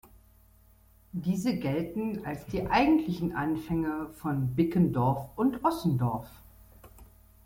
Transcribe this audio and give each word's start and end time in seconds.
Diese 1.11 1.57
gelten 1.57 2.25
als 2.25 2.47
die 2.47 2.65
eigentlichen 2.65 3.35
Anfänge 3.35 4.09
von 4.17 4.47
Bickendorf 4.55 5.29
und 5.35 5.63
Ossendorf. 5.63 6.25